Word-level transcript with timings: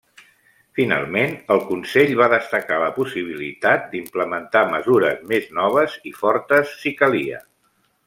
Finalment, 0.77 1.35
el 1.55 1.61
Consell 1.67 2.13
va 2.21 2.29
destacar 2.33 2.81
la 2.85 2.89
possibilitat 2.97 3.87
d'implementar 3.93 4.67
mesures 4.75 5.23
més 5.35 5.49
noves 5.63 6.03
i 6.13 6.19
fortes 6.25 6.77
si 6.83 6.99
calia. 7.05 7.45